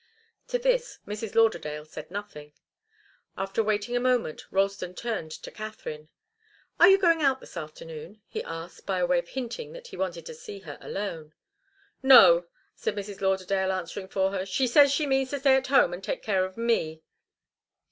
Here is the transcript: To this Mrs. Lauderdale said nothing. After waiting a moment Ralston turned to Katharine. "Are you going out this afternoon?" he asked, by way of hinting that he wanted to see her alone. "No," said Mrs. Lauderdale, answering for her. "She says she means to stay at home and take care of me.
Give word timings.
To 0.47 0.57
this 0.57 0.97
Mrs. 1.05 1.35
Lauderdale 1.35 1.85
said 1.85 2.09
nothing. 2.09 2.53
After 3.37 3.61
waiting 3.63 3.95
a 3.95 3.99
moment 3.99 4.45
Ralston 4.49 4.95
turned 4.95 5.29
to 5.33 5.51
Katharine. 5.51 6.09
"Are 6.79 6.87
you 6.89 6.97
going 6.97 7.21
out 7.21 7.39
this 7.39 7.55
afternoon?" 7.55 8.19
he 8.27 8.41
asked, 8.41 8.87
by 8.87 9.03
way 9.03 9.19
of 9.19 9.27
hinting 9.27 9.73
that 9.73 9.89
he 9.89 9.97
wanted 9.97 10.25
to 10.25 10.33
see 10.33 10.61
her 10.61 10.79
alone. 10.81 11.35
"No," 12.01 12.47
said 12.75 12.95
Mrs. 12.95 13.21
Lauderdale, 13.21 13.71
answering 13.71 14.07
for 14.07 14.31
her. 14.31 14.43
"She 14.43 14.65
says 14.65 14.91
she 14.91 15.05
means 15.05 15.29
to 15.29 15.39
stay 15.39 15.55
at 15.55 15.67
home 15.67 15.93
and 15.93 16.03
take 16.03 16.23
care 16.23 16.45
of 16.45 16.57
me. 16.57 17.03